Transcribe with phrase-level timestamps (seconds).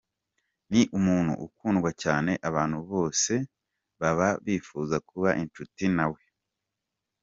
[0.71, 3.33] Ni umuntu ukundwa cyane, abantu bose
[3.99, 6.21] baba bifuza kuba inshuti na we.